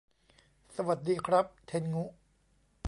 [0.75, 2.05] สวัสดีครับ เทนงุ!